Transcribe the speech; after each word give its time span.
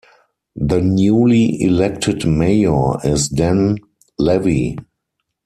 The 0.55 0.81
newly 0.81 1.61
elected 1.61 2.25
mayor 2.27 2.97
is 3.05 3.29
Dan 3.29 3.77
Levy. 4.17 4.75